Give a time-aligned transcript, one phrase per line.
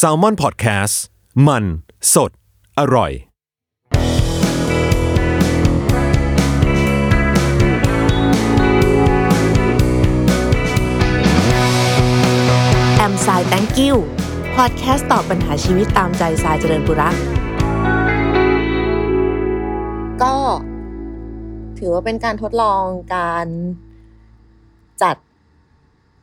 [0.00, 0.96] s a l ม o n PODCAST
[1.46, 1.64] มัน
[2.14, 2.30] สด
[2.78, 3.12] อร่อย
[12.96, 13.94] แอมสาย thank you
[14.56, 17.16] พอดแคสต์ตอบปัญหาชีวิตตามใจสายเจริญบุรัก
[20.22, 20.34] ก็
[21.78, 22.82] ถือว่าเป็นการทดลอง
[23.16, 23.46] การ
[25.02, 25.16] จัด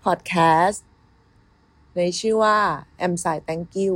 [0.04, 0.34] พอดแค
[0.66, 0.86] สต์
[1.98, 2.58] ในชื่อว่า
[3.06, 3.96] Am s i Thank You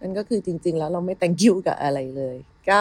[0.00, 2.36] นั่นก็คือจริง ๆ แล้วเราไม่ thank you กับอะไรเลย
[2.68, 2.80] ก็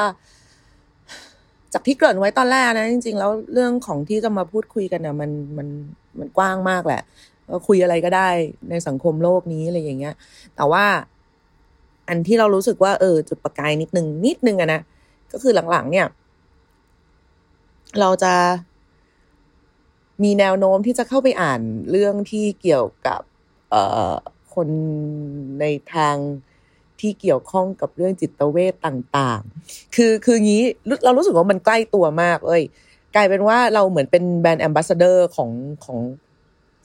[1.73, 5.67] จากที่เกริ่นไว้ตอนแรกนะ จริง ๆ แล้วเรื่องของที่จะมาพูดคุยกันนะมันมัน
[6.19, 7.01] มันกว้างมากแหละ
[7.49, 8.29] ก็คุยอะไรก็ได้
[8.69, 10.15] ในสังคมโลกนี้อะไรอย่างเงี้ย
[10.55, 10.85] แต่ว่า
[12.07, 14.81] อันที่เรารู้สึกว่า เออ จุดประกายนิดนึงนิดนึงอะนะ
[15.31, 16.07] ก็คือหลังๆ เนี่ย
[17.99, 18.33] เราจะ
[20.23, 23.21] มีแนวโน้มที่จะเข้าไปอ่านเรื่องที่เกี่ยวกับ
[23.69, 24.13] เอ่อ
[24.55, 24.67] คน
[25.59, 26.15] ในทาง
[26.99, 30.63] ที่เกี่ยวข้องกับเรื่องจิตเวทต่างๆ คือคืองี้
[31.05, 32.63] เรารู้สึกว่ามันใกล้ตัวมาก เอ้ย
[33.15, 35.49] กลายเป็นว่าเราเหมือนเป็นแบรนด์แอมบาสเดอร์ของ
[35.85, 35.99] ของ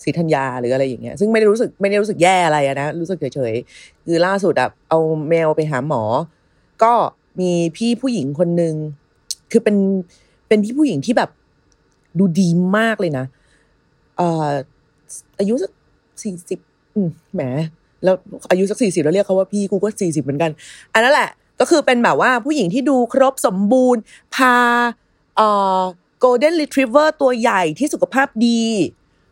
[0.03, 6.03] สีธัญญาหรืออะไรอย่างเงี้ย ซึ่งไม่ได้รู้สึกไม่ได้รู้สึกแย่อะไรนะ รู้สึกเฉยๆ คือล่าสุดอะเอาแมวไปหาหมอ
[6.83, 6.93] ก็
[7.41, 8.75] มีพี่ผู้หญิงคนหนึ่ง
[9.51, 9.77] คือเป็น
[10.49, 11.31] เป็นพี่ผู้หญิงที่แบบ
[12.19, 13.25] ดูดีมากเลยนะ
[14.17, 14.51] เอ่อ
[15.39, 15.71] อายุสัก
[16.23, 16.61] สี่สิบ
[17.35, 17.43] แหม
[18.05, 18.15] แล้ว
[18.51, 20.51] อายุสักสี่สิบแล้วเรียกเขาว่าพี่กูก็สี่สิบเหมือนกัน
[20.95, 21.31] อันนั้นแหละ
[21.61, 24.01] ก็คือเป็นแบบว่าผู้หญิงที่ดูครบสมบูรณ์
[24.35, 24.55] พา
[25.37, 25.81] เอ่อ
[26.23, 28.63] golden retriever ตัวใหญ่ที่สุขภาพดี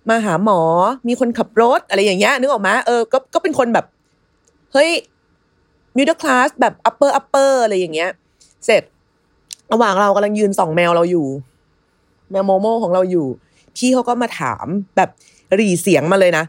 [0.08, 0.60] มาหาหมอ
[1.08, 3.86] มีคนขับรถอะไรอย่างเงี้ยนึกออกไหมเออก็ก็เป็นคนแบบ
[4.72, 4.90] เฮ้ย
[5.96, 8.10] middle class แบบ upper upper อะไรอย่างเงี้ย
[8.66, 8.82] เสร็จ
[9.72, 11.26] ระหว่างเรากำลังยืนส่องแมวเราอยู่
[12.30, 13.26] แมวโมโมของเราอยู่
[13.76, 15.10] พี่เขาก็มาถามแบบ
[15.58, 16.44] รีเสียงมาเลยนะ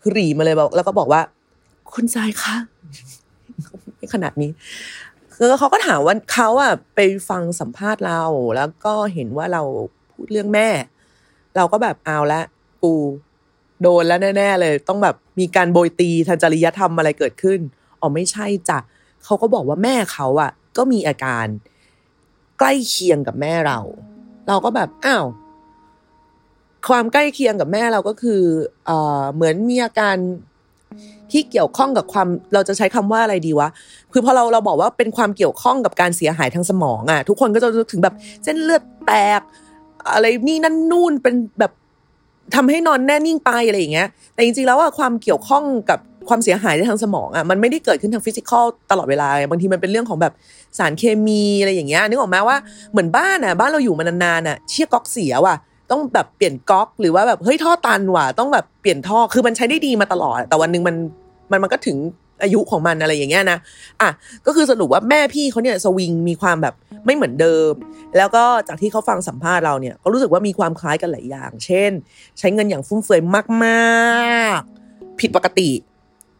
[0.00, 1.22] คือรีมาเลยบอกแล้วก็บอกว่า
[1.92, 2.54] คุณทรายคะ
[3.96, 4.50] ไม่ขนาดนี้
[5.34, 8.22] คือเขาก็ถามว่าเขาอะไปฟังสัมภาษณ์เรา
[8.56, 9.62] แล้วก็เห็นว่าเรา
[10.10, 10.68] พูดเรื่องแม่
[11.56, 12.40] เราก็แบบเอาละ
[12.82, 12.94] กู
[13.82, 17.60] โดนแล้วแน่ ๆ เลย ต้องแบบมีการโบยตีทางจริยธรรมอะไรเกิดขึ้น
[18.00, 18.78] อ๋อไม่ใช่จ้ะ
[19.24, 21.46] เขาก็บอกว่าแม่เขาอะก็มีอาการ
[22.58, 23.78] ใกล้เคียงกับแม่เรา
[24.48, 25.26] เราก็แบบอ้าว
[26.88, 28.42] ความใกล้เคียงกับแม่เราก็คือ
[28.86, 30.16] เอ่อเหมือนมีอาการ
[31.32, 33.68] ที่เกี่ยวข้องกับความเราจะใช้คำว่าอะไรดีวะ
[34.12, 38.14] คือพอเราเราบอกว่าเป็นความเกี่ยวข้องกับการเสียหายทางสมองอะ่ะ ทุกคนก็จะนึกถึงแบบ
[38.44, 39.40] เส้นเลือดแตก
[40.14, 41.72] อะไรนี่นั่นนู่นเป็นแบบ
[42.54, 45.98] ทำให้นอนแน่นิ่งไปอะไรอย่างเงี้ย แต่จริงๆแล้วว่าความเกี่ยวข้องกับ
[46.28, 50.32] ความเสียหายในทางสมองอะมันไม่ได้เกิดขึ้นทาง physical ตลอดเวลา บางทีมันเป็นเรื่องของแบบ
[50.78, 52.56] สารเคมีอะไรอย่างเงี้ยนึกออกไหมว่า
[52.90, 55.56] เหมือนบ้านอะบ้านเราอยู่มานานๆอะเชี่ยก๊อกเสียว่ะ
[55.90, 60.96] ต้องแบบเปลี่ยนก๊อกหรือว่าแบบเฮ้ยท่อตันว่ะต้องแบบเปลี่ยนท่อคือมันใช้ได้ดีมาตลอด แต่วันหนึ่งมัน
[61.50, 61.96] มันมันก็ถึง
[62.42, 63.58] อายุของมันอะไรอย่างเงี้ยนะ
[64.00, 64.10] อะ
[64.46, 66.74] ก็คือสรุปว่าแม่พี่เขาเนี่ยสวิงมีความแบบ
[67.06, 67.72] ไม่เหมือนเดิม
[68.16, 71.90] แล้วก็จากที่เขาฟังสัมภาษณ์เราเนี่ยก็รู้สึกว่ามีความคล้ายกันหลายอย่าง เช่น
[72.38, 73.20] ใช้เงินอย่างฟุ่มเฟือย
[73.64, 73.80] มา
[74.58, 75.70] กๆ ผิดปกติ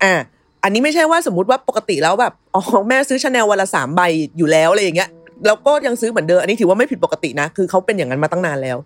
[0.02, 0.14] อะ
[0.62, 4.00] อันนี้ไม่ใช่ว่าสมมติว่าปกติแล้วแบบอ๋อแม่ซื้อชาแนลวันละสามใบ
[4.38, 5.10] อยู่แล้วอะไรอย่างเงี้ย
[5.46, 8.78] แล้วก็ยังซื้อเหมือนเดิมอันนี้ถือว่าไม่ผิดปกตินะ คือเขาเป็นอย่างนั้นมาตั้งนานแล้ว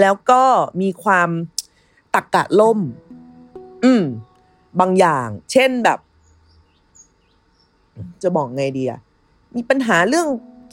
[0.00, 0.42] แล้วก็
[0.80, 1.28] มีความ
[2.14, 2.78] ตักกะล่ม
[3.84, 4.02] อืม
[4.80, 5.98] บางอย่าง เช่นแบบ
[8.22, 9.00] จะบอกไงดีอะ
[9.54, 10.26] มีปัญหาเรื่อง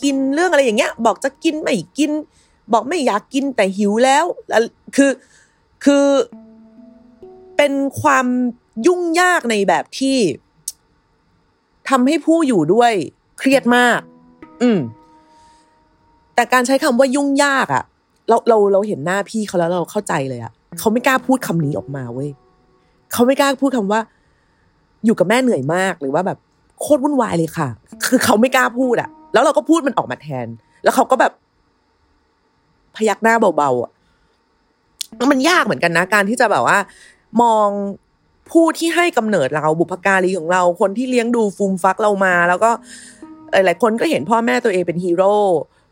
[0.04, 2.12] กินเรื่องอะไรอย่างเงี้ย บอกจะกินไม่กิน
[2.74, 4.26] บอกไม่อยากกินแต่หิวแล้ว
[4.96, 5.12] คือ
[5.86, 6.06] คือ
[7.58, 8.28] เป็นความ
[8.88, 10.18] ยุ่งยากในแบบที่
[11.90, 12.92] ทำให้ผู้อยู่ด้วย
[13.38, 14.00] เครียดมาก
[14.62, 14.80] อืม
[16.36, 17.84] แต่การใช้คำว่ายุ่งยากอะ
[18.30, 22.30] เราเราเราเห็นหน้าพี่เขาแล้วเราเข้าใจเลยอะเขาไม่กล้าพูดคำนี้ออกมาเว้ย
[23.14, 24.02] เขาไม่กล้าพูดคำว่า
[25.06, 26.38] อยู่กับแม่เหนื่อยมากหรือว่าแบบ
[26.82, 27.68] โคตรวุ่นวายเลยค่ะ
[28.06, 30.48] คือเขาไม่กล้าพูดอะแล้วเราก็พูดมันออกมาแทน
[30.84, 31.32] แล้วเขาก็แบบ
[32.96, 33.92] พยักหน้าเบาๆอะ
[35.32, 36.78] มันยากเหมือนกันนะ การที่จะแบบว่า
[37.42, 37.68] มอง
[38.52, 42.72] ผู้ที่ให้กำเนิดเราบุพการีของเรา คนที่เลี้ยงดูฟูมฟักเรามา แล้วก็
[43.52, 45.36] หลายคนก็เห็นพ่อแม่ตัวเองเป็นฮีโร่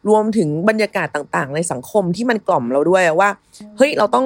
[0.07, 3.30] รวมถึงบรรยากาศต่างๆ ในสังคมที่มันกล่อมเราด้วยว่า
[3.78, 4.25] เฮ้ยเราต้อง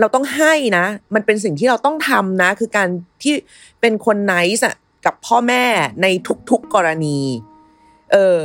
[0.00, 0.84] เราต้องให้นะ
[1.14, 2.88] มันเป็นสิ่งที่เราต้องทำนะ คือการ
[3.22, 3.34] ที่
[3.80, 4.64] เป็นคนไนส์
[5.06, 5.64] กับพ่อแม่
[6.02, 6.06] ใน
[6.50, 7.18] ทุกๆกรณี
[8.12, 8.38] เออ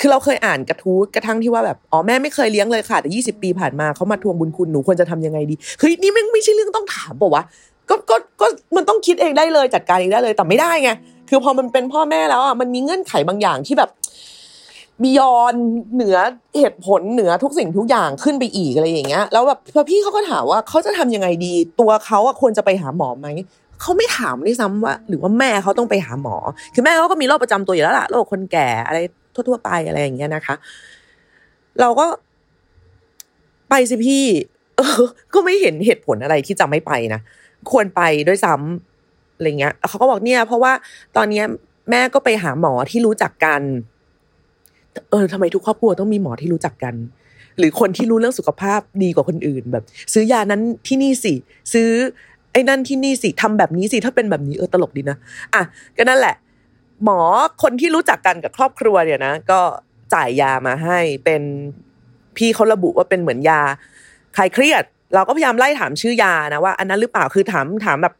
[0.00, 7.42] คือเราเคยอ่านกระทู้กระทั่งที่ว่าแบบอ๋อแม่ไม่เคยเลี้ยงเลยค่ะแต่ยี่สิบปีผ่านมาเขามาทวงบุญคุณหนูควรจะทำยังไงดีเฮ้ยนี่ไม่ไม่ใช่เรื่องต้องถามป่าวะ
[7.88, 10.90] ก็ก็ก็มันต้องคิดเองได้เลยจัดการเองได้เลยแต่ไม่ได้ไง
[11.28, 13.90] คือพอมันเป็นพ่อแม่แล้วอะมันมีเงื่อนไขบางอย่างที่แบบ
[15.02, 15.54] บียอน
[15.94, 16.16] เหนือ
[16.58, 23.26] เหตุผลเหนือทุกสิ่งทุกอย่างขึ้นไปอีกอะไรอย่างเงี้ยแล้วแบบพอพี่เขาก็ถามว่าเขาจะทำยังไงดี ตัวเขาอะควรจะไปหาหมอไหม
[23.80, 26.36] เขาไม่ถามด้วยซ้ำว่า หรือว่าแม่เขาต้องไปหาหมอ
[26.74, 28.98] คือแม่เขาก็มีโรคประจำตัวอยู่แล้วล่ะโรคคนแก่อะไร
[29.48, 30.54] ทั่วๆไปอะไรอย่างเงี้ยนะคะ
[31.80, 32.06] เราก็
[33.70, 34.24] ไปสิพี่
[34.76, 35.02] เออ
[35.34, 37.20] ก็ไม่เห็นเหตุผลอะไรที่จะไม่ไปนะ
[37.70, 40.72] ควรไปด้วยซ้ำอะไรเงี้ยเขาก็บอกเนี่ย เพราะว่า
[41.16, 41.44] ตอนเนี้ย
[41.90, 43.62] แม่ก็ไปหาหมอที่รู้จักกัน
[45.10, 46.94] เออทำไมทุกครอบครัวต้องมีหมอที่รู้จักกัน
[47.58, 51.34] หรือคนที่รู้เรื่องสุขภาพดีกว่าคนอื่น แบบ ซื้อยานั้นที่นี่สิ
[51.72, 51.88] ซื้อ
[52.52, 55.16] ไอ้นั่นที่นี่สิทำแบบนี้สิถ้าเป็นแบบนี้เออตลกดีนะ
[55.54, 55.62] อะ
[55.96, 56.34] ก็นั่นแหละ
[57.04, 57.20] หมอ
[57.62, 59.60] คนที่รู้จักกันกับครอบครัวเนี่ยนะก็
[60.14, 61.42] จ่ายยามาให้เป็น
[62.36, 63.60] พี่เขาระบุว่าเป็นเหมือนยา
[64.36, 68.14] คลายเครียด เราก็พยายามไล่ถามชื่อยานะว่า อันนั้นหรือเปล่าคือถามถามแบบ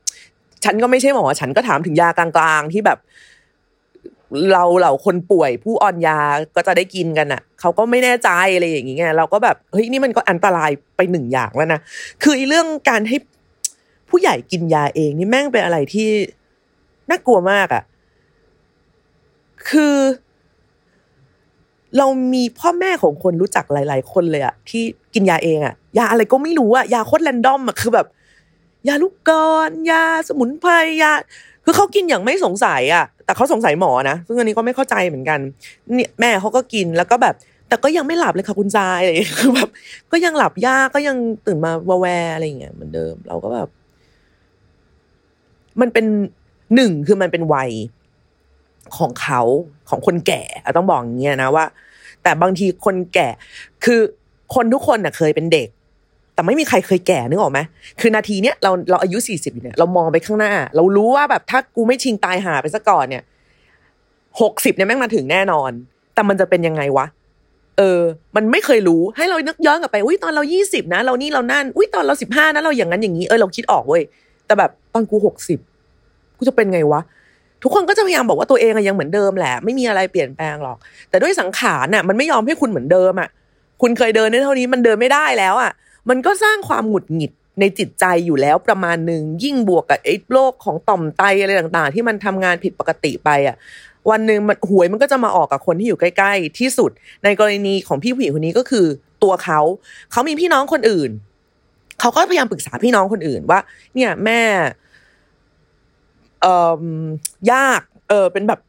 [0.65, 2.99] ฉันก็ไม่ใช่หมอ ฉันก็ถามถึงยากลางๆที่แบบ
[4.53, 6.19] เราเหล่าคนป่วยผู้อ่อนยา
[6.57, 11.81] ก็จะได้กินกันอะเขาก็ไม่แน่ใจอะไรอย่างเงี้ยเราก็แบบเฮ้ยนี่มันก็อันตรายไปหนึ่งอย่างแล้วนะ
[12.23, 13.17] คือเรื่องการให้
[14.09, 16.09] ผู้ใหญ่กินยาเองนี่แม่งเป็นอะไรที่
[17.11, 17.83] น่ากลัวมากอะ
[19.71, 19.97] คือ
[21.99, 24.83] เรามีพ่อแม่ของคนรู้จักหลาย ๆ คนเลยอะที่
[25.15, 28.07] กินยาเองอะยาอะไรก็ไม่รู้อะยาโคตรแรนดอมอะคือแบบ
[28.89, 30.73] ยาลูกกรอนยาสมุนไพร
[31.03, 31.13] ยา
[31.65, 35.39] คือเขากินอย่างไม่สงสัยอะ แต่เขาสงสัยหมอนะซึ่งอันนี้ก็ไม่เข้าใจเหมือนกัน
[35.95, 37.35] เนี่ยแม่เขาก็กินแล้วก็แบบ
[37.69, 39.69] แต่ก็ยังไม่หลับเลยค่ะคุณทรายอะไรคือแบบ
[40.13, 41.17] ก็ยังหลับยากก็ยัง
[41.47, 43.69] ตื่นมาวาแวอะไรอย่างเงี้ยเหมือนเดิม เราก็แบบ
[45.81, 46.07] มันเป็น
[46.75, 47.71] หนึ่งคือมันเป็นวัย
[48.97, 49.41] ของเขา
[49.89, 50.43] ของคนแก่
[50.77, 51.65] ต้องบอกอย่างเงี้ยนะว่า
[52.23, 53.29] แต่บางทีคนแก่
[53.85, 54.01] คือ
[54.55, 55.69] คนทุกคนน่ะเคยเป็นเด็ก
[56.35, 57.61] แต่ไม่มีใครเคยแก่นึกออกไหม
[58.01, 63.23] คือนาทีเนี้ยเราเราอายุสี่สิบเนี่ยเรามองไปข้างหน้า เรารู้ว่าแบบถ้ากูไม่ชิงตายหาไปซะก่อนเนี่ย
[64.41, 65.71] หกสิบเนี่ยแม่งมาถึงแน่นอน
[66.15, 67.07] แต่มันจะเป็นยังไงวะ
[67.79, 68.01] เออ
[68.37, 74.03] มันไม่เคยรู้ให้เรานึกย้อนกลับไปอุ้ยตอนเรายี่สิบนะ เรานี่เรานั่นอุ้ยตอนเราสิบห้านะเราอย่างนั้นอย่างนี้เออเราคิดออกเว้ย
[74.47, 75.59] แต่แบบตอนกูหกสิบ
[76.39, 77.01] กูจะเป็นไงวะ
[77.63, 80.79] ทุกคนก็จะพยายามบอกว่าตัวเองยังเหมือนเดิมแหละ ไม่มีอะไรเปลี่ยนแปลงหรอก
[81.11, 83.29] แต่ด้วยสังขารน่ะ มันไม่ยอมให้คุณเหมือนเดิมอะ
[83.83, 85.71] คุณเคยเดินได้เท่านี้มันเดินไม่ได้แล้วอะ
[86.09, 93.57] มันก็สร้างความหงุดหงิดในจิตใจอยู่แล้วประมาณหนึ่งยิ่งบวกกับไอ้โรคของต่อมไตอะไรต่าง ๆ ที่มันทำงานผิดปกติไปอะ
[94.11, 96.91] วันหนึ่งมันหวยมันก็จะมาออกกับคนที่อยู่ใกล้ ๆ ที่สุด
[97.25, 98.87] ในกรณีของพี่ผู้หญิงคนนี้ก็คือ
[99.23, 99.61] ตัวเขา
[100.13, 101.11] เขามีพี่น้องคนอื่น
[102.01, 103.61] เขาก็พยายามปรึกษาพี่น้องคนอื่นว่า
[103.95, 104.41] เนี่ยแม่
[106.43, 106.55] เอ่
[107.49, 108.61] อยาก เออเป็นแบบ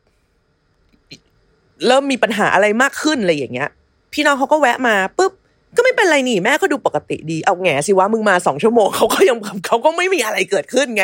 [1.87, 3.69] เริ่มมีปัญหาอะไรมากขึ้นอะไรอย่างเงี้ย
[4.13, 5.33] พี่น้องเขาก็แวะมาปุ๊บ
[5.77, 9.37] ก็ไม่เป็นไรนี่แม่ก็ดูปกติดีเอาแง่สิว่ามึงมาสองชั่วโมงเขาก็ยัง
[9.67, 11.03] เขาก็ไม่มีอะไรเกิดขึ้นไง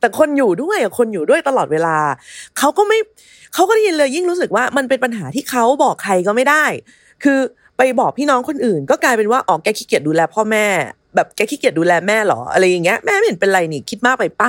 [0.00, 1.96] แต่คนอยู่ด้วยคนอยู่ด้วยตลอดเวลา
[2.58, 2.98] เขาก็ไม่
[3.54, 6.64] เขาก็ได้ยินเลยยิ่งรู้สึกว่ามันเป็นปัญหาที่เขาบอกใครก็ไม่ได้
[7.24, 7.38] คือ
[7.76, 10.66] ไปบอกพี่น้องคนอื่น ก็กลายเป็นว่าอ๋อแกขี้เกียจดูแลพ่อแม่
[11.14, 14.48] แบบแกขี้เกียจดูแลแม่หรออะไรอย่างเงี้ยแม่ไม่เห็นเป็นไรนี่คิดมากไปปะ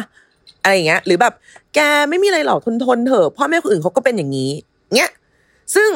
[0.64, 1.34] อะไรอย่างเงี้ย หรือแบบ
[1.76, 1.80] แก
[2.10, 4.52] ไม่มีอะไรหรอกทนทนเถอะพ่อแม่คนอื่นเขาก็เป็นอย่างนี้
[4.98, 5.12] เงี้ย
[5.76, 5.90] ซึ่ง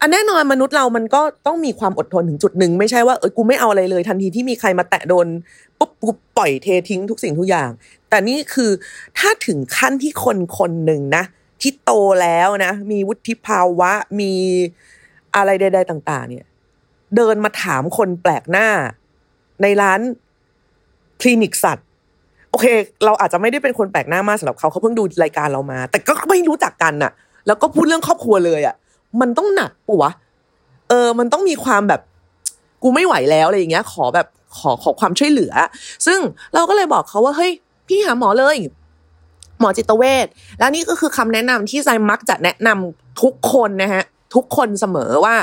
[0.00, 5.26] อันแน่นอนมนุษย์เรามันก็ต้องมีความอดทนถึงจุดหนึ่งไม่ใช่ว่าเออกูไม่เอาอะไรเลย ทันทีที่มีใครมาแตะโดน
[5.78, 7.70] ปุ๊บกูปล่อยเททิ้งทุกสิ่งทุกอย่าง
[8.08, 8.70] แต่นี่คือ
[9.18, 11.24] ถ้าถึงขั้นที่คนคนหนึ่งนะ
[11.60, 11.92] ที่โต
[12.22, 14.32] แล้วนะ มีวุฒิภาวะมี
[15.36, 16.44] อะไรใด ๆ ต่าง ๆ เนี่ย
[17.16, 18.68] เดินมาถามคนแปลกหน้า
[19.62, 20.00] ในร้าน
[21.20, 21.86] คลินิกสัตว์
[22.50, 22.66] โอเค
[23.04, 27.12] เราอาจจะไม่ได้เป็นคนแปลกหน้ามากสำหรับเขาเขาเพิ่งดูรายการเรามา แต่ก็ไม่รู้จักกันน่ะ
[27.46, 28.76] แล้วก็พูดเรื่องครอบครัวเลยอะ
[29.20, 30.12] มันต้องหนักปะวะ
[30.88, 32.00] เออ มันต้องมีความแบบ
[32.82, 34.26] กูไม่ไหวแล้วอะไรอย่างเงี้ย ขอแบบ
[34.58, 35.52] ขอขอความช่วยเหลือ
[36.06, 36.18] ซึ่ง
[36.54, 37.52] เราก็เลยบอกเขาว่าเฮ้ย
[37.88, 38.56] พี่หาหมอเลย
[39.60, 40.26] หมอจิตเวช
[40.58, 45.36] แล้วนี่ก็คือคำแนะนำที่ไซมักจะแนะนำทุกคนนะฮะ ทุกคนเสมอว่า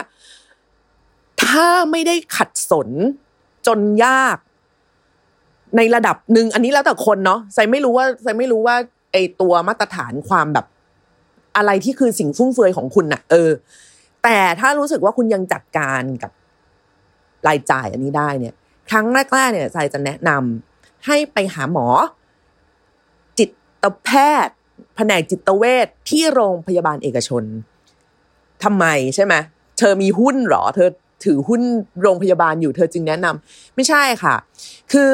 [1.44, 2.90] ถ้าไม่ได้ขัดสน
[3.68, 4.38] จนยาก
[5.78, 8.76] ในระดับหนึ่งอันนี้แล้วแต่คนเนาะไซไม่รู้ว่าไซไม่รู้ว่า
[9.12, 10.66] ไอตัวมาตรฐานความแบบ
[11.58, 13.52] อะไรที่คือสิ่งฟุ่มเฟือยของคุณน่ะ เออ
[14.24, 16.32] แต่ถ้ารู้สึกว่าคุณยังจัดการกับ
[17.48, 18.54] รายจ่ายอันนี้ได้เนี่ย
[18.90, 21.88] ครั้งแรกๆเนี่ยใจจะแนะนำให้ไปหาหมอ
[23.38, 24.10] จิตแพ
[24.46, 24.56] ทย์
[24.96, 27.44] แผนกจิตเวชที่โรงพยาบาลเอกชน
[28.64, 28.86] ทำไม
[29.16, 29.34] ใช่ไหม
[29.78, 30.90] เธอมีหุ้นหรอ เธอ
[31.26, 31.62] ถือหุ้น
[32.02, 34.36] โรงพยาบาลอยู่เธอจึงแนะนำไม่ใช่ค่ะ
[34.92, 35.12] คือ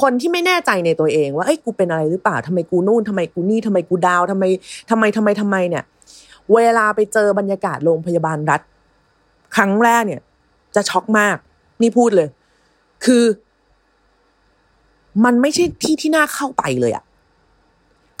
[0.00, 4.44] คนที่ไม่แน่ใจในตัวเอง ว่าเอ้ยกูเป็นอะไรหรือเปล่าทำไมกูนู่นทำไมกูนี่ทำไมกูดาวทำไม
[4.90, 5.84] ทำไมทำไมทำไมเนี่ย
[6.54, 8.60] เวลาไปเจอบรรยากาศโรงพยาบาลรัฐ
[9.56, 10.20] ครั้งแรกเนี่ย
[10.74, 11.36] จะช็อกมาก
[11.82, 12.28] นี่พูดเลย
[13.04, 13.24] คือ
[15.24, 17.04] มันไม่ใช่ที่ที่น่าเข้าไปเลยอะ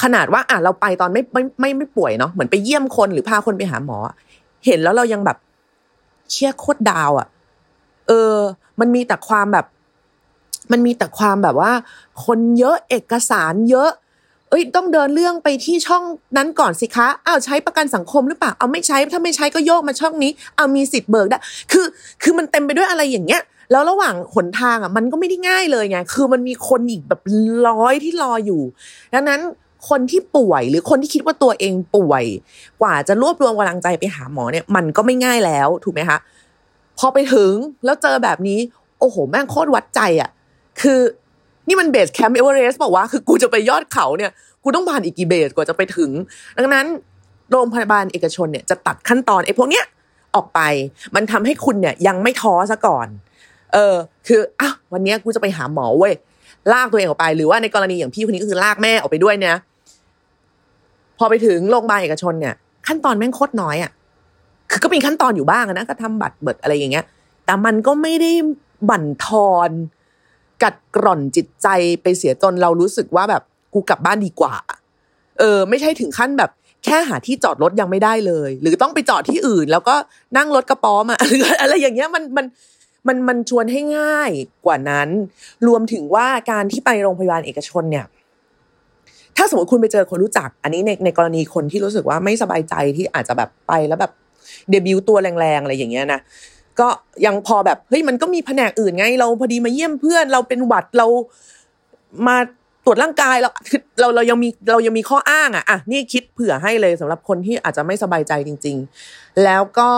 [0.02, 3.98] ขนาดว่าอะเราไปตอนไม่ไม่ไม่ไม่ป่วยเนาะเหมือนไปเยี่ยมคนหรือพาคนไปหาหมอ
[4.66, 5.38] เห็นแล้วเรายังแบบ
[6.30, 7.28] เชี่ยโคตรดาวอะ่ะ
[8.08, 8.34] เออ
[8.80, 9.66] มันมีแต่ความแบบ
[10.72, 11.72] มันมีแต่ความแบบว่า
[12.24, 13.90] คนเยอะเอกสารเยอะ
[14.50, 16.02] เอ้ยต้องเดินเรื่องไปที่ช่อง
[16.36, 21.38] นั้นก่อนสิคะอ้าวใช้ประกันสังคมหรือเปล่าเอาไม่ใช้ถ้าไม่ใช้ก็โยกมาช่องนี้ เอามีสิทธิ์เบิกได้
[21.72, 21.86] คือ
[22.22, 27.20] คือมันเต็มไปด้วยอะไรอย่างเงี้ยแล้วระหว่างหนทางอะมันก็ไม่ได้ง่ายเลยไง คือมันมีคนอีกแบบ
[27.68, 28.62] ร้อยที่รออยู่
[29.14, 29.40] ดังนั้น
[29.88, 32.24] คนที่ป่วยหรือคนที่คิดว่าตัวเองป่วย
[32.80, 36.18] กว่าจะรวบรวมกำลังใจไปหาหมอเนี่ย มันก็ไม่ง่ายแล้วถูกไหมคะ
[36.98, 37.52] พอไปถึง
[37.84, 38.58] แล้วเจอแบบนี้
[39.00, 40.30] โอ้โห แม่งโคตรวัดใจอะ
[40.80, 41.00] คือ
[41.68, 44.30] นี่มัน base camp เอเวอเรสต์บอกว่าคือกูจะไปยอดเขาเนี่ย
[44.62, 46.10] กูต้องผ่านอีกกี่ base กว่าจะไปถึง
[46.58, 46.86] ดังนั้น
[47.50, 49.84] โรงพยาบาลเอกชนเนี่ยจะตัดขั้นตอนไอ้พวกเนี้ย
[50.34, 50.60] ออกไป
[51.14, 53.08] มันทำให้คุณเนี่ยยังไม่ท้อซะก่อน
[53.72, 53.94] เออ
[54.26, 56.14] คืออะวันนี้กูจะไปหาหมอเว้ย
[56.72, 59.56] ลากตัวเองออกไป หรือว่าในกรณีอย่างพี่คนนี้ก็คือลากแม่ออกไปด้วยเนี่ย
[61.18, 62.54] พอไปถึงโรงพยาบาลเอกชนเนี่ย
[62.86, 63.90] ขั้นตอนแม่งโคตรน้อยอะ
[64.70, 67.04] คือก็มีขั้นตอนอยู่บ้างนะ ก็ทำบัตรเบิดอะไรอย่างเงี้ย
[67.44, 68.32] แต่มันก็ไม่ได้
[68.90, 69.70] บั่นทอน
[70.64, 71.68] กัดกร่อนจิตใจ
[72.02, 73.42] ไปเสียจนเรารู้สึกว่าแบบ
[73.74, 74.54] กูกลับบ้านดีกว่า
[75.38, 76.50] เออ ไม่ใช่ถึงขั้นแบบ
[76.84, 79.94] แค่หาที่จอดรถยังไม่ได้เลย หรือต้องไปจอดที่อื่น แล้วก็
[80.36, 82.46] นั่งรถกระป๋อมาหรืออะไรอย่างเงี้ยมันมัน
[83.06, 84.30] มันมันชวนให้ง่าย
[84.66, 85.08] กว่านั้น
[85.66, 88.06] รวมถึงว่าการที่ไปโรงพยาบาลเอกชนเนี่ย
[89.36, 94.12] ถ้าสมมติคุณไปเจอคนรู้จัก อันนี้ในในกรณีคนที่รู้สึกว่าไม่สบายใจที่อาจจะแบบไปแล้วแบบ
[94.70, 96.20] เดบิวต์ตัวแรงๆอะไรอย่างเงี้ยนะ
[96.80, 96.88] ก็
[97.26, 101.06] ยังพอแบบเฮ้ยมันก็มีแผนกอื่นไง เราพอดีมาเยี่ยมเพื่อนเราเป็นหวัดเรา
[102.26, 102.36] มา
[102.84, 103.50] ตรวจร่างกายเรา
[104.00, 108.76] เราเรายังมีเรายังมีข้ออ้างอะอะนี่คิดเผื่อให้เลยสำหรับคนที่อาจจะไม่สบายใจจริง
[109.08, 109.90] ๆ แล้วก็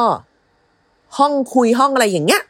[1.19, 2.43] ห้องคุยห้องอะไรอย่างเงี้ย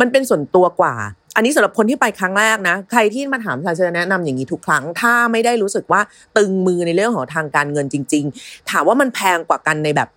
[0.00, 0.94] มันเป็นส่วนตัวกว่า
[1.36, 6.00] อันนี้สำหรับคนที่ไปครั้งแรกนะ ใครที่มาถามสายจะแนะนำอย่างนี้ทุกครั้ง ถ้าไม่ได้รู้สึกว่า
[6.36, 10.08] ตึงมือในเรื่องของทางการเงินจริง ๆ ถามว่ามันแพงกว่ากันในแบบ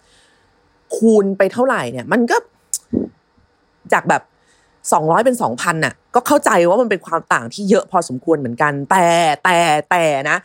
[0.95, 2.37] คูณไปเท่าไหร่เนี่ย มันก็
[3.93, 4.21] จากแบบ
[4.93, 9.05] สองร้อยเป็นสองพันน่ะก็เข้าใจว่ามันเป็นความต่างที่เยอะพอสมควรเหมือนกัน แต่
[9.43, 9.57] แต่
[9.91, 10.37] แต่นะ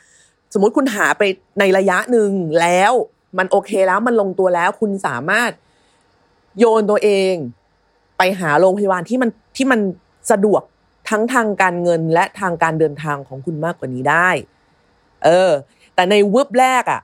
[0.53, 1.23] สมมุติคุณหาไป
[1.59, 2.31] ในระยะหนึ่ง
[2.61, 2.93] แล้ว
[3.39, 5.51] มันโอเคแล้วมันลงตัวแล้ว คุณสามารถ
[6.59, 7.35] โยนตัวเอง
[8.19, 9.81] ไปหาโรงพยาบาลที่มันที่มัน
[10.31, 10.63] สะดวก
[11.11, 14.31] ทั้งทางการเงินและทางการเดินทางของคุณมากกว่านี้ได้
[15.25, 15.51] เออ
[15.95, 17.01] แต่ในวืบแรกอะ่ะ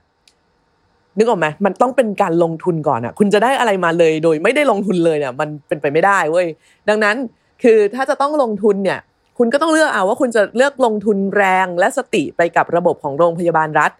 [1.17, 6.47] นึกออกไหมมันต้องเป็นการลงทุนก่อนอะ่ะ คุณจะได้อะไรมาเลยโดยไม่ได้ลงทุนเลยเนี่ย มันเป็นไปไม่ได้เว้ย
[6.89, 7.15] ดังนั้น
[7.63, 8.99] คือถ้าจะต้องลงทุนเนี่ย
[9.37, 13.91] คุณก็ต้องเลือกเอาว่าคุณจะเลือกลงทุนแรงและสติไปกับระบบของโรงพยาบาลรัฐ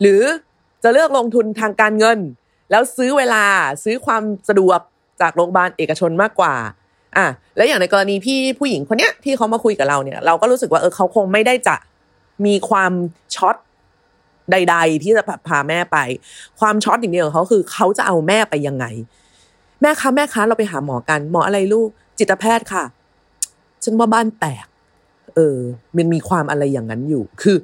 [0.00, 0.22] หรือ
[0.82, 2.18] จะเลือกลงทุนทางการเงิน
[2.70, 3.44] แล้วซื้อเวลา
[3.84, 4.80] ซื้อความสะดวก
[5.20, 6.54] จากโรงพยาบาลเอกชนมากกว่า
[7.16, 7.26] อะ
[7.56, 11.76] แล้วอย่างในกรณีพี่ผู้หญิงคนเนี้ยที่เขามาคุยกับเราเนี่ย เราก็รู้สึกว่าเออเขาคงไม่ได้จะ
[12.46, 12.92] มีความ
[13.34, 13.56] ช็อต
[14.52, 15.98] ใด ๆ ที่จะพาแม่ไป
[16.60, 18.86] ความช็อตอย่างเดียวของเขาคือเขาจะเอาแม่ไปยังไง
[19.82, 21.88] แม่คะแม่คะเราไปหาหมอกัน หมออะไรลูก
[22.18, 22.84] จิตแพทย์ค่ะ
[23.84, 24.66] ฉันว่าบ้านแตก
[25.34, 25.58] เออ
[25.96, 27.56] มันมีความอะไรอย่างนั้นอยู่ คือ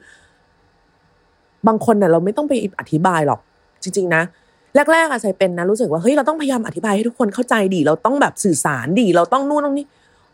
[1.66, 3.40] บางคนเนี่ยเราไม่ต้องไปอธิบายหรอก
[3.82, 4.22] จริง ๆ นะ
[4.92, 9.86] แรกๆอะใส่เป็นนะรู้สึกว่าเฮ้ยเราต้องพยายามอธิบายให้ทุกคนเข้าใจดี เราต้องแบบสื่อสารดี เราต้องนู่นต้องนี่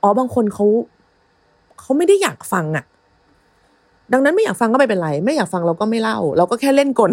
[0.03, 0.67] อ๋อบางคนเขา
[1.81, 2.85] เขาไม่ได้อยากฟังอะ
[4.13, 7.13] ดังนั้นไม่อยากฟังก็ไม่เป็นไร ไม่อยากฟังเราก็ไม่เล่า เราก็แค่เล่นกล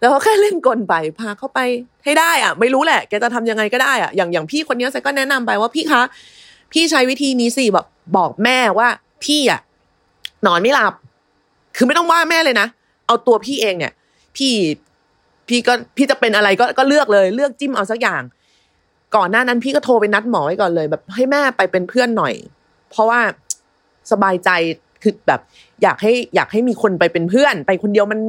[0.00, 1.60] แล้วก็แค่เล่นกลไปพาเขาไป
[2.04, 6.02] ให้ได้อะไม่รู้แหละ แกจะทำยังไงก็ได้อะอย่างอย่างพี่คนนี้ใส่ก็แนะนำไปว่าพี่คะ
[6.72, 8.88] พี่ใช้วิธีนี้สิแบบบอกแม่ว่า
[9.24, 9.60] พี่อะ
[10.46, 10.94] นอนไม่หลับ
[11.76, 12.66] คือไม่ต้องว่าแม่เลยนะ
[13.06, 13.92] เอาตัวพี่เองเนี่ย
[14.36, 14.52] พี่
[15.48, 18.22] พี่ก็พี่จะเป็นอะไรก็ก็เลือกเลย เลือกจิ้มเอาสักอย่าง
[19.16, 22.34] ก่อนหน้านั้นพี่ก็โทรไปนัดหมอไว้ก่อนเลย แบบให้แม่ไปเป็นเพื่อนหน่อย
[22.90, 23.20] เพราะว่า
[24.12, 24.50] สบายใจ
[25.04, 25.40] คือแบบ
[25.82, 28.20] อยากให้อยากให้มีคนไปเป็นเพื่อน ไปคนเดียวมัน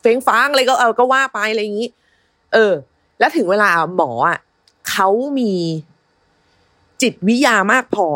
[0.00, 1.88] เฟ้งฟ้างอะไรก็เออก็ว่าไปอะไรอย่างนี้
[2.52, 2.72] เออ
[3.18, 4.38] แล้วถึงเวลาหมออะ
[4.90, 5.52] เขามี
[7.02, 8.08] จิตวิทยามากพอ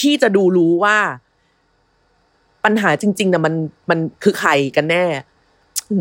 [0.00, 0.96] ที่จะดูรู้ว่า
[2.64, 3.54] ปัญหาจริงๆนะมัน
[3.90, 5.04] มันคือใครกันแน่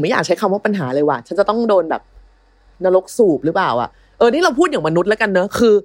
[0.01, 2.01] ไม่อยากใช้คำว่าปัญหาเลยว่ะ ฉันจะต้องโดนแบบ
[2.84, 5.75] นรกสูบหรือเปล่า อะเออนี่เราพูดอย่างมนุษย์แล้วกันเนอะคือ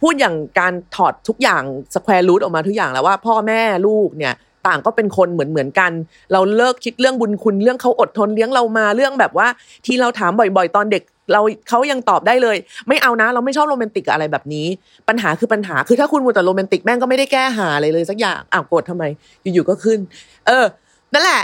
[0.00, 1.62] พูดอย่างการถอดทุกอย่าง
[1.94, 4.34] สแควร์รูทออกมาทุกอย่างแล้วว่า พ่อแม่ลูกเนี่ย
[4.66, 5.92] ต่างก็เป็นคนเหมือนเหมือนกัน
[6.32, 9.48] เราเลิกคิดเรื่องบุญคุณเรื่องเขาอดทนเลี้ยงเรามาเรื่องแบบว่า
[9.86, 11.02] ที่เราถามบ่อย ๆ ตอนเด็ก
[11.32, 12.56] เราเขายังตอบได้เลย
[12.88, 14.66] ไม่เอานะ เราไม่ชอบโรแมนติกอะไรแบบนี้
[15.08, 19.04] ปัญหาคือปัญหาคือถ้าคุณมัวแต่โรแมนติกแม่งก็ไม่ได้แก้หาอะไรเลยสักอย่างอ้าวโกรธทำไม
[19.42, 19.98] อยู่ๆก็ขึ้น
[20.46, 20.64] เออ
[21.12, 21.42] นั่นแหละ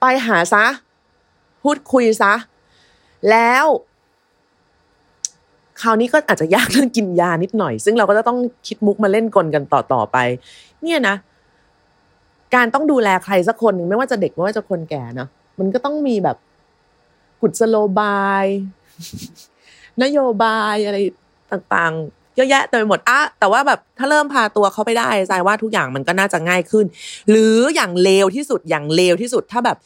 [0.00, 0.64] ไปหาซะ
[1.62, 2.32] พูดคุยซะ
[3.30, 3.66] แล้ว
[5.82, 10.16] คราวนี้ก็อาจจะยากเรื่องกินยานิดหน่อย ซึ่งเราก็จะต้องคิดมุกมาเล่นกลกันต่อต่อไป
[10.82, 11.16] เนี่ยนะ
[12.54, 15.28] การต้องดูแลใครสักคนหนึ่งไม่ว่าจะเด็กไม่ว่าจะคนแก่เนาะ
[15.58, 16.36] มันก็ต้องมีแบบ
[17.40, 18.46] กุศโลบาย
[20.02, 20.96] นโยบายอะไร
[21.52, 26.86] ต่างๆ เยอะแยะเต็มไปหมดอะแต่ว่าแบบถ้าเริ่มพาตัวเขาไปได้ใจว่าทุกอย่างมันก็น่าจะง่ายขึ้น
[27.30, 29.76] หรืออย่างเลวที่สุดอย่างเลวที่สุดถ้าแบบ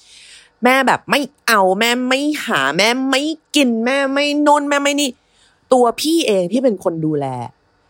[0.65, 3.23] แม่แบบไม่เอาแม่ไม่หาแม่ไม่
[3.57, 5.11] กินแม่ไม่นนแม่ไม่นี่
[5.73, 7.27] ตัวพี่เองที่เป็นคนดูแล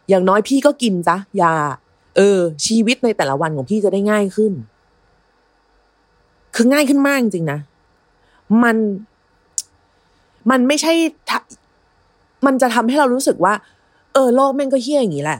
[0.08, 1.54] อย่างน้อยพี่ก็กินจ้ะยา
[2.16, 4.52] เออ ชีวิตในแต่ละวันของพี่จะได้ง่ายขึ้น
[6.54, 7.58] คือง่ายขึ้นมากจริงนะ
[8.62, 8.76] มัน
[10.50, 10.92] มันไม่ใช่
[11.30, 11.38] ทะ
[12.46, 13.54] มันจะทำให้เรารู้สึกว่า
[14.12, 15.38] เออ โลกแม่งก็เฮี้ยอย่างนี้แหละ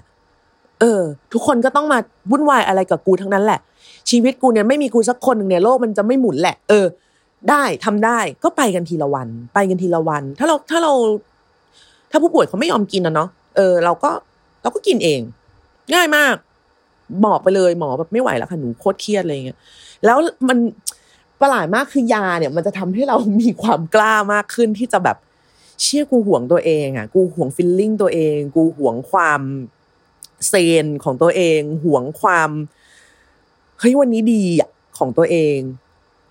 [0.81, 1.00] เออ
[1.33, 1.99] ทุกคนก็ต้องมา
[2.31, 3.61] วุ่นวายอะไรกับกูทั้งนั้นแหละ
[4.11, 6.87] ชีวิตกูเนี่ยไม่มีกูสักคนหนึ่งเนี่ยโลกมันจะไม่หมุนแหละ เออ
[7.50, 10.93] ได้ทำได้ ก็ไปกันทีละวัน ไปกันทีละวัน ถ้าเราถ้าเรา
[12.11, 14.11] ถ้าผู้ป่วยเขาไม่ยอมกินนะเนาะ เออ เราก็
[14.62, 15.21] เราก็กินเอง
[15.95, 16.35] ง่ายมาก
[17.25, 19.59] บอกไปเลยหมอแบบไม่ไหวแล้วค่ะหนูโคตรเครียดอะไรเงี้ย
[20.04, 20.18] แล้ว
[20.49, 20.59] มัน
[21.40, 25.16] ประหลาดมากคือยาเนี่ยมันจะทำให้เรามีความกล้ามากขึ้นที่จะแบบ
[25.82, 29.40] เชื่อกูห่วงตัวเองอะกูห่วงฟิลลิ่งตัวเอง กูห่วงความ
[30.49, 30.54] เซ
[30.85, 32.50] นของตัวเอง ห่วงความ
[33.80, 35.59] เฮ้ยวันนี้ดีอะของตัวเอง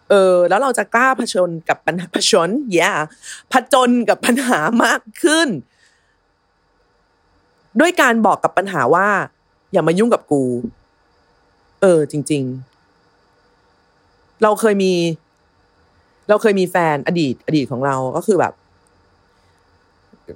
[0.10, 2.92] เออ แล้วเราจะกล้าผชนกับปัญหาผชนแย่
[3.52, 5.48] ผจญกับปัญหามากขึ้น
[7.80, 9.10] ด้วยการบอกกับปัญหาว่า
[9.74, 10.44] อย่ามายุ่งกับกู
[11.82, 12.44] เออ จริง
[13.64, 14.94] ๆ เราเคยมี
[16.30, 18.54] เราเคยมีแฟนอดีต อดีตของเราก็คือแบบ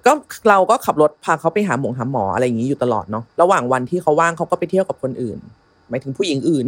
[0.05, 0.11] ก็
[0.49, 5.37] เราก็ขับรถพาเขาไปหาหมอหาหมออะไรอย่างนี้อยู่ตลอดเนาะระหว่างวันที่เขาว่างเขาก็ไปเที่ยวกับคนอื่น
[5.89, 6.65] หมายถึงผู้หญิงอื่น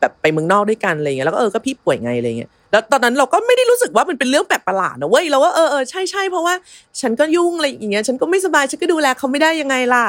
[0.00, 6.54] แบบไปเมืองนอกด้วยกันอะไรเงี้ยแล้วก็เออก็พี่ป่วยไงอะไรเงี้ยแล้วตอนนั้นเราก็ไม่ได้รู้สึกว่ามันเป็นเรื่องแปลกประหลาดนะเว้ยเราว่าเออเออใช่ใช่เพราะว่า
[7.00, 10.04] ฉันก็ยุ่งอะไรอย่างเงี้ยฉันก็ไม่สบายฉันก็ดูแลเขาไม่ได้ยังไงล่ะ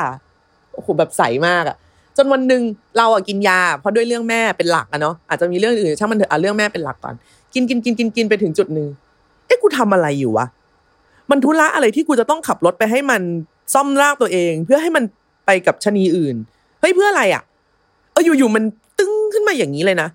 [0.80, 1.78] โอ้โหแบบใสมากอะ
[2.18, 2.62] จนวันหนึ่ง
[2.98, 7.16] เราอะกินยา เพราะด้วยเรื่องแม่เป็นหลักอะเนาะอาจจะมีเรื่องอื่นช่างมันเถอะเอาเรื่องแม่เป็นหลักก่อน
[7.54, 8.88] กินกินกินกินกินไปถึงจุดหนึ่ง
[9.46, 10.46] เอ๊ะกูทำอะไรอยู่วะ
[11.32, 13.22] มันธุระอะไรที่กูจะต้องขับรถไปให้มัน
[13.74, 15.04] ซ่อมร่างตัวเอง เพื่อให้มัน
[15.46, 16.36] ไปกับชะนีอื่น
[16.82, 17.44] เฮ้ยเพื่ออะไรอะ
[18.12, 18.64] เอออยู่ๆมัน
[19.00, 20.10] ตึ้งขึ้นมาอย่างนี้เลยนะ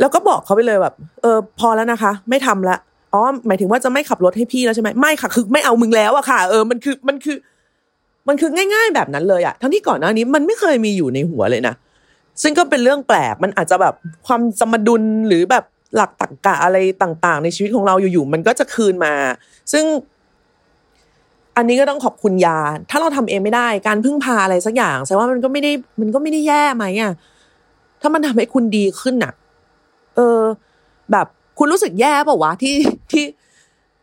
[0.00, 2.76] แล้วก็บอกเขาไปเลยแบบ เออ พอแล้วนะคะ ไม่ทำละ
[3.12, 7.36] อ๋อหมายถึงว่าจะไม่ขับรถให้พี่แล้วใช่ไหมไม่ค่ะ คือไม่เอามึงแล้วอะค่ะ เออมันคือมันคือ
[8.28, 11.74] มันคือง่าย ๆ แบบนั้นเลยอะทั้งที่ก่อนหน้านี้มันไม่เคยมีอยู่ในหัวเลยนะ
[12.42, 13.94] ซึ่งก็เป็นเรื่องแปลกมันอาจจะแบบ
[14.26, 15.64] ความสมดุลหรือแบบ
[15.96, 19.12] หลักตรรกะอะไรต่าง ๆ ในชีวิตของเราอยู่ๆมันก็จะคืนมา
[19.72, 19.84] ซึ่ง
[21.56, 22.58] อันนี้ก็ต้องขอบคุณยา
[22.90, 27.12] ถ้าเราทำเองไม่ได้ การพึ่งพาอะไรสักอย่างแสดงว่ามันก็ไม่ได้มันก็ไม่ได้แย่ไหมอะ
[28.00, 29.32] ถ้ามันทำให้คุณดีขึ้นอะ
[30.16, 30.40] เออ
[31.12, 31.26] แบบ
[31.58, 32.74] คุณรู้สึกแย่เปล่าวะที่
[33.12, 33.24] ที่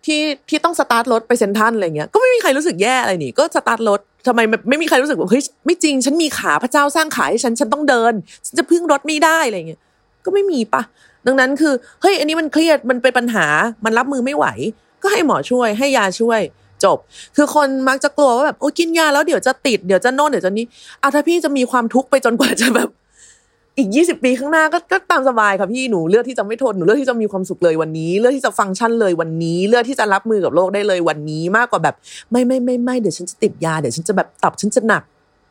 [0.05, 8.13] ที่ที่ต้องสตาร์ทรถไปเซ็นทัลอะไรเงี้ยก็ไม่มีใครรู้สึกแย่อะไรนี่ ก็สตาร์ทรถ ทำไมไม่มีใครรู้สึกว่าเฮ้ยไม่จริง ฉันมีขาพระเจ้าสร้างขาให้ฉันฉันต้องเดิน
[8.45, 9.81] ฉันจะพึ่งรถไม่ได้อะไรเงี้ย
[10.25, 10.81] ก็ไม่มีปะ
[11.27, 13.45] ดังนั้นคือเฮ้ยอันนี้มันเครียดมันเป็นปัญหา
[13.85, 14.45] มันรับมือไม่ไหว
[15.03, 16.41] ก็ให้หมอช่วยให้ยาช่วย
[16.83, 16.97] จบ
[17.35, 20.65] คือคนมักจะกลัวว่าแบบโอ้กินยาแล้วเดี๋ยวจะติดเดี๋ยวจะโน่นเดี๋ยวจะนี้
[21.01, 22.89] อะถ้าพี่จะมีความทุกข์ไปจนกว่าจะแบบ
[23.77, 31.95] อีกยี่สิบปีข้างหน้าก็ก็ตามสบายค่ะพี่หนูเลือกที่จะไม่ทนหนูเลือกที่จะมีความสุขเลยวันนี้ เลือกที่จะฟังก์ชันเลยวันนี้ เลือกที่จะรับมือกับโลกได้เลยวันนี้มากกว่าแบบ
[32.31, 35.03] ไม่ไม่ไม่ไม่เดี๋ยวฉันจะติดยาเดี๋ยวฉันจะแบบตับฉันจะหนัก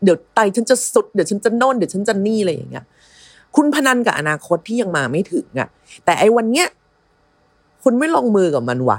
[0.05, 2.85] เดี๋ยวไตฉันจะสุดเดี๋ยวฉันจะโน่นเดี๋ยวฉันจะนี่อะไรอย่างเงี้ย
[3.57, 5.69] คุณพนันกับอนาคตที่ยังมาไม่ถึงอะ
[6.05, 6.67] แต่ไอ้วันเนี้ย
[7.83, 8.99] คุณไม่ลงมือกับมันว่ะ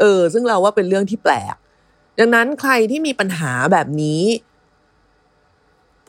[0.00, 1.56] เออ ซึ่งเราว่าเป็นเรื่องที่แปลก
[2.18, 4.22] ดังนั้นใครที่มีปัญหาแบบนี้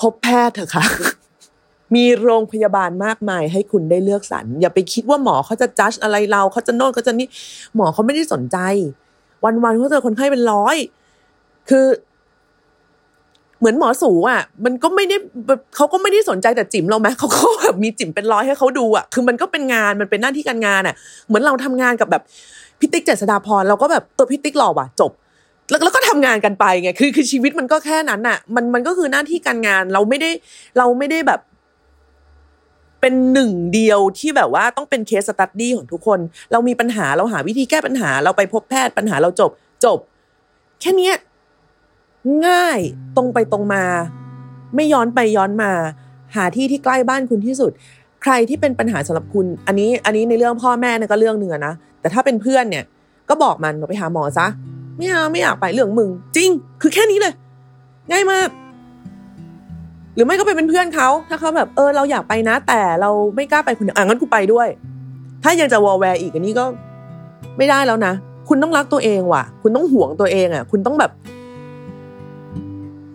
[0.01, 0.85] พบแพทย์เถอะค่ะ
[1.95, 7.27] มีโรงพยาบาลมากมายให้คุณได้เลือกสรรอย่าไปคิดว่าหมอเขาจะจัดอะไรเราเขาจะโน่นเขาจะนี่
[7.75, 8.57] หมอเขาไม่ได้สนใจ
[9.43, 10.75] วันๆเขาเจอคนไข้เป็นร้อย
[11.69, 11.85] คือ
[13.59, 20.95] เหมือนหมอสูอะ มันก็ไม่ได้แบบเขาก็ไม่ได้สนใจแต่จิ๋มเราไหมเขาก็แบบมีจิ๋มเป็นร้อยให้เขาดูอะคือมันก็เป็นงานมันเป็นหน้าที่การงานอะ
[21.27, 22.23] เหมือนเราทำงานกับแบบ
[22.79, 25.11] พิติกเจษฎาพรเราก็แบบเออพิติกหล่อว่ะจบ
[25.69, 30.29] แล้วแล้วก็ทำงานกันไปไงคือคือชีวิตมันก็แค่นั้นน่ะ มันมันก็คือหน้าที่การงานเราไม่ได้
[30.77, 31.39] เราไม่ได้แบบ
[33.07, 36.19] เป็นหนึ่งเดียวที่แบบว่าต้องเป็นเคสสตัดดี้ของทุกคน
[36.51, 39.51] เรามีปัญหาเราหาวิธีแก้ปัญหา เราไปพบแพทย์ปัญหาเราจบ
[39.85, 39.99] จบ
[40.81, 41.11] แค่นี้
[42.47, 42.79] ง่าย
[43.15, 43.83] ตรงไปตรงมา
[44.75, 45.71] ไม่ย้อนไปย้อนมา
[46.35, 47.71] หาที่ที่ใกล้บ้านคุณที่สุด
[48.23, 52.83] ใครที่เป็นปัญหาสำหรับคุณ อันนี้อันนี้ในเรื่องพ่อแม่เนี่ยก็เรื่องเนื้อนะแต่ถ้าเป็นเพื่อนเนี่ย
[53.29, 54.47] ก็บอกมันไปหาหมอซะ
[54.97, 56.49] ไม่เอาไม่อยากไปเรื่องมึง จริง
[56.81, 57.33] คือแค่นี้เลย
[58.11, 58.49] ง่ายมาก
[60.17, 64.67] หรือไม่ก็ไปเป็นเพื่อนเขาถ้าเขาแบบเออเราอยากไปนะ แต่เราไม่กล้าไปคนเดียวอะงั้นกูไปด้วย
[65.43, 66.65] ถ้ายังจะวอลแวร์อีกอันนี้ก็
[67.57, 68.13] ไม่ได้แล้วนะ
[68.49, 71.11] คุณต้องรักตัวเองว่ะ คุณต้องห่วงตัวเองอะ คุณต้องแบบ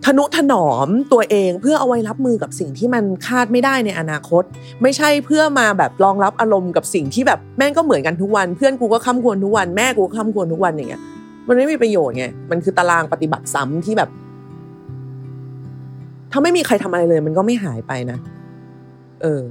[0.05, 4.43] ทนุถนอมตัวเองเพื่อเอาไว้รับมือกับสิ่งที่มันคาดไม่ได้ในอนาคต
[4.81, 11.01] ไม่ใช่เพื่อมาแบบรองรับอารมณ์กับสิ่งที่แบบแม่งก็เหมือนกันทุกวัน เพื่อนกูก็ค้ำควรทุกวันแม่กูก็ค้ำควรทุกวันอย่างเงี้ย
[11.47, 14.09] มันไม่มีประโยชน์ไงมันคือตารางปฏิบัติซ้ำที่แบบ
[16.35, 18.17] ถ้าไม่มีใครทำอะไรเลย มันก็ไม่หายไปนะ
[19.21, 19.43] เออ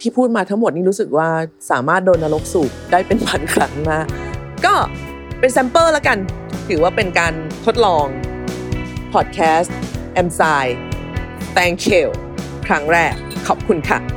[0.00, 1.28] ที่พูดมาทั้งหมดนี่รู้สึกว่า
[1.70, 4.00] สามารถโดนนรกสูบได้เป็นพันครั้งนะ
[4.64, 4.74] ก็
[5.38, 6.18] เป็น sample แล้วกัน
[6.68, 8.06] ถือว่าเป็นการทดลอง
[9.12, 9.76] พอดแคสต์
[10.12, 10.40] แอมไซ
[11.56, 12.06] thank you
[12.66, 13.14] ครั้งแรก
[13.48, 14.13] ขอบคุณค่ะ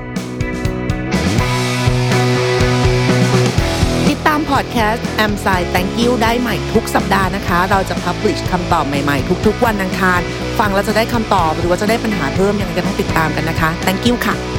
[4.49, 10.19] พอดแคสต์ a m s i Thank You ได้ใหม่ทุกสัปดาห์นะคะ เราจะ publish คำตอบใหม่ๆ ทุกๆ วันอังคาร
[10.60, 14.57] ฟังแล้วจะได้คำตอบหรือว่าจะได้ปัญหาเพิ่มยังไงก็ต้องติดตามกันนะคะ Thank you ค่ะ